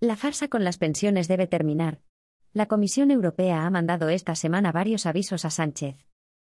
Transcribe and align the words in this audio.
La 0.00 0.14
farsa 0.14 0.46
con 0.46 0.62
las 0.62 0.78
pensiones 0.78 1.26
debe 1.26 1.48
terminar. 1.48 2.02
La 2.52 2.66
Comisión 2.66 3.10
Europea 3.10 3.66
ha 3.66 3.70
mandado 3.70 4.10
esta 4.10 4.36
semana 4.36 4.70
varios 4.70 5.06
avisos 5.06 5.44
a 5.44 5.50
Sánchez. 5.50 5.96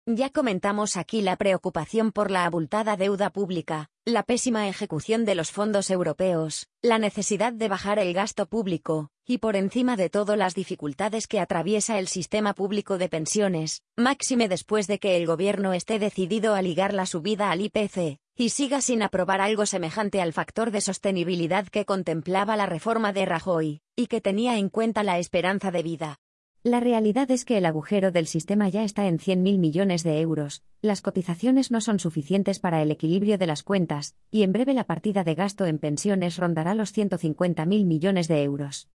Ya 0.07 0.31
comentamos 0.31 0.97
aquí 0.97 1.21
la 1.21 1.35
preocupación 1.35 2.11
por 2.11 2.31
la 2.31 2.45
abultada 2.45 2.97
deuda 2.97 3.29
pública, 3.29 3.89
la 4.05 4.23
pésima 4.23 4.67
ejecución 4.67 5.23
de 5.23 5.35
los 5.35 5.51
fondos 5.51 5.91
europeos, 5.91 6.67
la 6.81 6.97
necesidad 6.97 7.53
de 7.53 7.67
bajar 7.67 7.99
el 7.99 8.11
gasto 8.13 8.47
público, 8.47 9.11
y 9.23 9.37
por 9.37 9.55
encima 9.55 9.97
de 9.97 10.09
todo 10.09 10.35
las 10.35 10.55
dificultades 10.55 11.27
que 11.27 11.39
atraviesa 11.39 11.99
el 11.99 12.07
sistema 12.07 12.53
público 12.53 12.97
de 12.97 13.07
pensiones, 13.07 13.83
máxime 13.95 14.49
después 14.49 14.87
de 14.87 14.97
que 14.97 15.15
el 15.15 15.27
gobierno 15.27 15.73
esté 15.73 15.99
decidido 15.99 16.55
a 16.55 16.63
ligar 16.63 16.91
la 16.91 17.05
subida 17.05 17.51
al 17.51 17.61
IPC, 17.61 18.19
y 18.35 18.49
siga 18.49 18.81
sin 18.81 19.03
aprobar 19.03 19.41
algo 19.41 19.65
semejante 19.65 20.21
al 20.21 20.33
factor 20.33 20.71
de 20.71 20.81
sostenibilidad 20.81 21.67
que 21.67 21.85
contemplaba 21.85 22.55
la 22.55 22.65
reforma 22.65 23.13
de 23.13 23.25
Rajoy, 23.25 23.81
y 23.95 24.07
que 24.07 24.21
tenía 24.21 24.57
en 24.57 24.69
cuenta 24.69 25.03
la 25.03 25.19
esperanza 25.19 25.71
de 25.71 25.83
vida. 25.83 26.19
La 26.63 26.79
realidad 26.79 27.29
es 27.29 27.43
que 27.43 27.57
el 27.57 27.65
agujero 27.65 28.11
del 28.11 28.25
sistema 28.25 28.69
ya 28.69 28.83
está 28.83 29.07
en 29.07 29.19
100.000 29.19 29.59
millones 29.59 30.01
de 30.03 30.21
euros, 30.21 30.63
las 30.81 31.01
cotizaciones 31.01 31.71
no 31.71 31.81
son 31.81 31.99
suficientes 31.99 32.59
para 32.59 32.81
el 32.81 32.89
equilibrio 32.89 33.37
de 33.37 33.47
las 33.47 33.63
cuentas, 33.63 34.15
y 34.31 34.43
en 34.43 34.53
breve 34.53 34.73
la 34.73 34.85
partida 34.85 35.23
de 35.23 35.35
gasto 35.35 35.65
en 35.65 35.77
pensiones 35.77 36.37
rondará 36.37 36.73
los 36.73 36.95
150.000 36.95 37.85
millones 37.85 38.27
de 38.29 38.43
euros. 38.43 38.89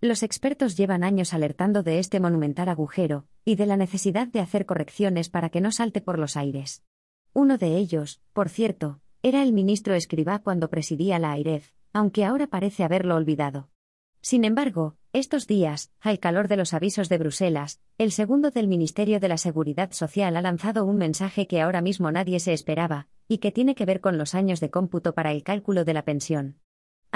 Los 0.00 0.22
expertos 0.22 0.76
llevan 0.76 1.02
años 1.02 1.32
alertando 1.32 1.82
de 1.82 1.98
este 1.98 2.20
monumental 2.20 2.68
agujero, 2.68 3.26
y 3.44 3.56
de 3.56 3.66
la 3.66 3.78
necesidad 3.78 4.28
de 4.28 4.40
hacer 4.40 4.66
correcciones 4.66 5.30
para 5.30 5.48
que 5.48 5.62
no 5.62 5.72
salte 5.72 6.02
por 6.02 6.18
los 6.18 6.36
aires. 6.36 6.82
Uno 7.36 7.58
de 7.58 7.76
ellos, 7.76 8.20
por 8.32 8.48
cierto, 8.48 9.00
era 9.20 9.42
el 9.42 9.52
ministro 9.52 9.94
Escribá 9.94 10.38
cuando 10.38 10.70
presidía 10.70 11.18
la 11.18 11.32
AIREF, 11.32 11.72
aunque 11.92 12.24
ahora 12.24 12.46
parece 12.46 12.84
haberlo 12.84 13.16
olvidado. 13.16 13.70
Sin 14.20 14.44
embargo, 14.44 14.94
estos 15.12 15.48
días, 15.48 15.90
al 16.00 16.20
calor 16.20 16.46
de 16.46 16.56
los 16.56 16.72
avisos 16.74 17.08
de 17.08 17.18
Bruselas, 17.18 17.80
el 17.98 18.12
segundo 18.12 18.52
del 18.52 18.68
Ministerio 18.68 19.18
de 19.18 19.26
la 19.26 19.36
Seguridad 19.36 19.90
Social 19.90 20.36
ha 20.36 20.42
lanzado 20.42 20.84
un 20.84 20.96
mensaje 20.96 21.48
que 21.48 21.60
ahora 21.60 21.82
mismo 21.82 22.12
nadie 22.12 22.38
se 22.38 22.52
esperaba, 22.52 23.08
y 23.26 23.38
que 23.38 23.50
tiene 23.50 23.74
que 23.74 23.84
ver 23.84 24.00
con 24.00 24.16
los 24.16 24.36
años 24.36 24.60
de 24.60 24.70
cómputo 24.70 25.12
para 25.12 25.32
el 25.32 25.42
cálculo 25.42 25.84
de 25.84 25.94
la 25.94 26.04
pensión. 26.04 26.60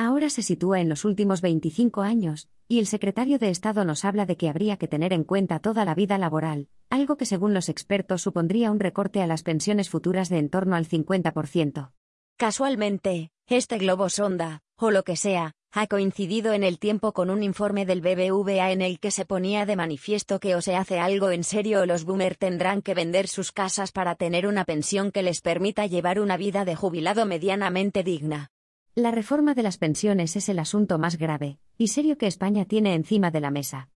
Ahora 0.01 0.31
se 0.31 0.43
sitúa 0.43 0.81
en 0.81 0.89
los 0.89 1.05
últimos 1.05 1.41
25 1.41 2.03
años, 2.03 2.49
y 2.69 2.79
el 2.79 2.87
secretario 2.87 3.41
de 3.41 3.51
Estado 3.51 3.85
nos 3.85 4.05
habla 4.05 4.27
de 4.27 4.37
que 4.37 4.49
habría 4.49 4.77
que 4.77 4.87
tener 4.87 5.13
en 5.13 5.25
cuenta 5.25 5.59
toda 5.59 5.85
la 5.85 5.97
vida 5.97 6.19
laboral, 6.19 6.69
algo 6.89 7.17
que 7.17 7.27
según 7.27 7.53
los 7.53 7.69
expertos 7.69 8.23
supondría 8.23 8.71
un 8.71 8.79
recorte 8.79 9.23
a 9.23 9.27
las 9.27 9.43
pensiones 9.43 9.91
futuras 9.91 10.29
de 10.29 10.39
en 10.39 10.51
torno 10.51 10.77
al 10.77 10.87
50%. 10.87 11.91
Casualmente, 12.37 13.33
este 13.49 13.79
globo 13.79 14.09
sonda, 14.09 14.61
o 14.77 14.93
lo 14.93 15.03
que 15.03 15.17
sea, 15.17 15.55
ha 15.73 15.89
coincidido 15.89 16.53
en 16.53 16.63
el 16.63 16.79
tiempo 16.79 17.13
con 17.13 17.29
un 17.29 17.43
informe 17.43 17.85
del 17.85 18.01
BBVA 18.01 18.71
en 18.71 18.83
el 18.83 19.01
que 19.01 19.11
se 19.11 19.25
ponía 19.25 19.67
de 19.67 19.75
manifiesto 19.75 20.39
que 20.39 20.55
o 20.55 20.63
se 20.63 20.77
hace 20.77 21.01
algo 21.01 21.31
en 21.31 21.43
serio 21.43 21.81
o 21.81 21.87
los 21.87 22.05
boomer 22.05 22.37
tendrán 22.37 22.83
que 22.83 22.95
vender 22.95 23.27
sus 23.27 23.51
casas 23.51 23.91
para 23.91 24.15
tener 24.15 24.47
una 24.47 24.65
pensión 24.65 25.11
que 25.11 25.25
les 25.25 25.41
permita 25.41 25.87
llevar 25.87 26.21
una 26.21 26.37
vida 26.37 26.65
de 26.65 26.77
jubilado 26.77 27.27
medianamente 27.27 28.05
digna. 28.05 28.53
La 28.95 29.11
reforma 29.11 29.55
de 29.55 29.63
las 29.63 29.79
pensiones 29.79 30.37
es 30.37 30.49
el 30.49 30.59
asunto 30.59 30.99
más 30.99 31.17
grave 31.19 31.59
y 31.77 31.89
serio 31.89 32.19
que 32.19 32.27
España 32.27 32.65
tiene 32.65 32.95
encima 32.95 33.31
de 33.31 33.41
la 33.41 33.51
mesa. 33.51 33.89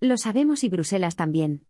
Lo 0.00 0.16
sabemos 0.16 0.64
y 0.64 0.68
Bruselas 0.68 1.16
también. 1.16 1.66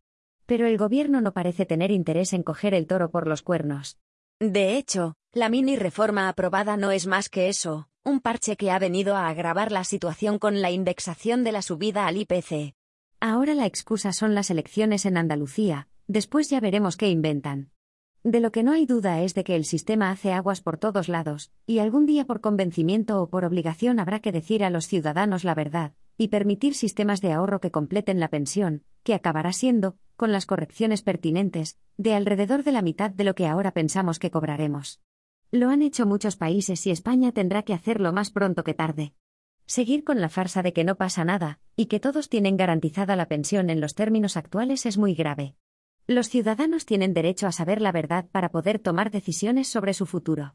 Pero 0.46 0.66
el 0.66 0.78
gobierno 0.78 1.20
no 1.20 1.32
parece 1.32 1.66
tener 1.66 1.90
interés 1.90 2.32
en 2.32 2.42
coger 2.42 2.74
el 2.74 2.86
toro 2.86 3.10
por 3.10 3.26
los 3.26 3.42
cuernos. 3.42 3.98
De 4.38 4.76
hecho, 4.76 5.14
la 5.32 5.48
mini 5.48 5.76
reforma 5.76 6.28
aprobada 6.28 6.76
no 6.76 6.90
es 6.90 7.06
más 7.06 7.28
que 7.28 7.48
eso, 7.48 7.88
un 8.04 8.20
parche 8.20 8.56
que 8.56 8.70
ha 8.70 8.78
venido 8.78 9.16
a 9.16 9.28
agravar 9.28 9.72
la 9.72 9.82
situación 9.82 10.38
con 10.38 10.60
la 10.60 10.70
indexación 10.70 11.42
de 11.42 11.52
la 11.52 11.62
subida 11.62 12.06
al 12.06 12.16
IPC. 12.18 12.74
Ahora 13.18 13.54
la 13.54 13.66
excusa 13.66 14.12
son 14.12 14.34
las 14.34 14.50
elecciones 14.50 15.06
en 15.06 15.16
Andalucía, 15.16 15.88
después 16.06 16.50
ya 16.50 16.60
veremos 16.60 16.96
qué 16.96 17.08
inventan. 17.08 17.70
De 18.26 18.40
lo 18.40 18.50
que 18.50 18.64
no 18.64 18.72
hay 18.72 18.86
duda 18.86 19.20
es 19.20 19.34
de 19.34 19.44
que 19.44 19.54
el 19.54 19.64
sistema 19.64 20.10
hace 20.10 20.32
aguas 20.32 20.60
por 20.60 20.78
todos 20.78 21.08
lados, 21.08 21.52
y 21.64 21.78
algún 21.78 22.06
día 22.06 22.24
por 22.24 22.40
convencimiento 22.40 23.22
o 23.22 23.30
por 23.30 23.44
obligación 23.44 24.00
habrá 24.00 24.18
que 24.18 24.32
decir 24.32 24.64
a 24.64 24.70
los 24.70 24.88
ciudadanos 24.88 25.44
la 25.44 25.54
verdad, 25.54 25.92
y 26.18 26.26
permitir 26.26 26.74
sistemas 26.74 27.20
de 27.20 27.30
ahorro 27.30 27.60
que 27.60 27.70
completen 27.70 28.18
la 28.18 28.26
pensión, 28.26 28.82
que 29.04 29.14
acabará 29.14 29.52
siendo, 29.52 29.96
con 30.16 30.32
las 30.32 30.44
correcciones 30.44 31.02
pertinentes, 31.02 31.78
de 31.98 32.14
alrededor 32.14 32.64
de 32.64 32.72
la 32.72 32.82
mitad 32.82 33.12
de 33.12 33.22
lo 33.22 33.36
que 33.36 33.46
ahora 33.46 33.70
pensamos 33.70 34.18
que 34.18 34.32
cobraremos. 34.32 35.00
Lo 35.52 35.70
han 35.70 35.82
hecho 35.82 36.04
muchos 36.04 36.34
países 36.34 36.84
y 36.84 36.90
España 36.90 37.30
tendrá 37.30 37.62
que 37.62 37.74
hacerlo 37.74 38.12
más 38.12 38.32
pronto 38.32 38.64
que 38.64 38.74
tarde. 38.74 39.14
Seguir 39.66 40.02
con 40.02 40.20
la 40.20 40.30
farsa 40.30 40.64
de 40.64 40.72
que 40.72 40.82
no 40.82 40.96
pasa 40.96 41.24
nada, 41.24 41.60
y 41.76 41.86
que 41.86 42.00
todos 42.00 42.28
tienen 42.28 42.56
garantizada 42.56 43.14
la 43.14 43.28
pensión 43.28 43.70
en 43.70 43.80
los 43.80 43.94
términos 43.94 44.36
actuales 44.36 44.84
es 44.84 44.98
muy 44.98 45.14
grave. 45.14 45.54
Los 46.08 46.28
ciudadanos 46.28 46.86
tienen 46.86 47.14
derecho 47.14 47.48
a 47.48 47.52
saber 47.52 47.80
la 47.80 47.90
verdad 47.90 48.26
para 48.30 48.50
poder 48.50 48.78
tomar 48.78 49.10
decisiones 49.10 49.66
sobre 49.66 49.92
su 49.92 50.06
futuro. 50.06 50.54